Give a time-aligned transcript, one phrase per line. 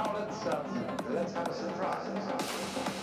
[0.00, 0.64] Now let's, uh,
[1.10, 2.99] let's have a surprise.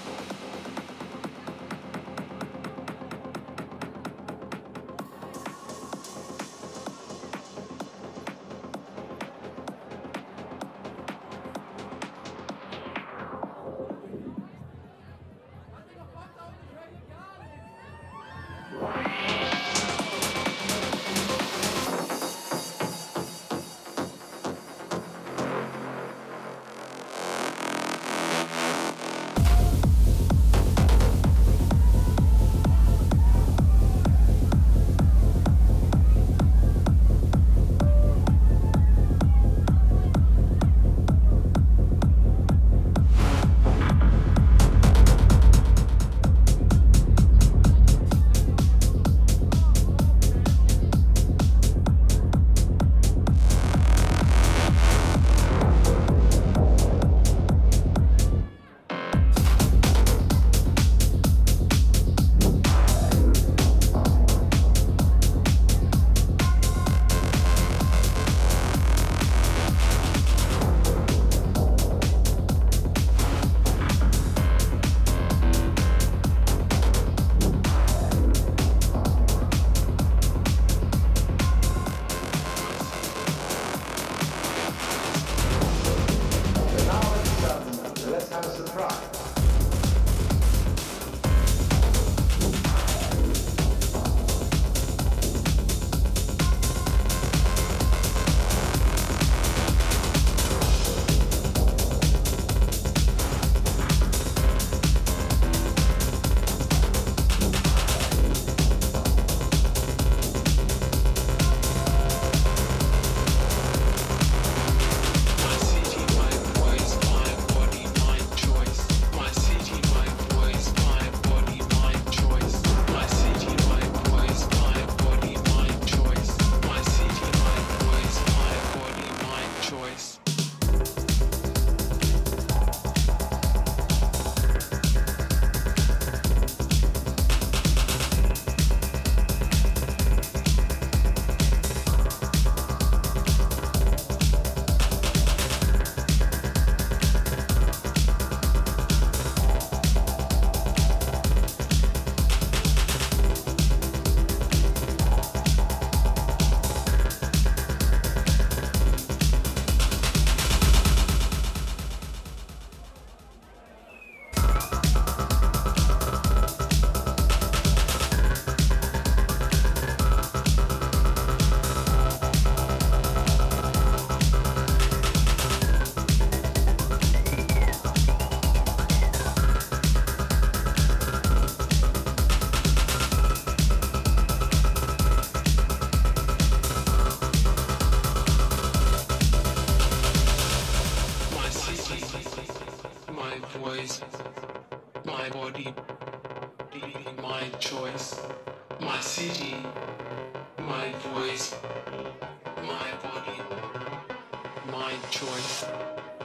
[205.27, 205.65] voice,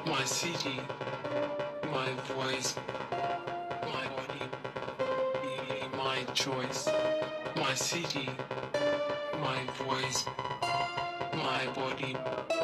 [0.07, 0.81] my CD,
[1.91, 2.77] my voice,
[3.83, 4.45] my body,
[5.97, 6.89] my choice,
[7.57, 8.29] my CD,
[9.41, 10.25] my voice,
[11.35, 12.62] my body.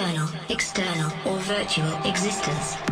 [0.00, 2.89] Internal, external, or virtual existence.